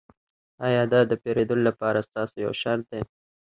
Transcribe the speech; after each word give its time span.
ایا 0.65 0.83
دا 0.93 0.99
د 1.07 1.11
پیرودلو 1.21 1.63
لپاره 1.69 2.05
ستاسو 2.07 2.35
یو 2.45 2.51
شرط 2.61 2.83
دی 2.91 3.01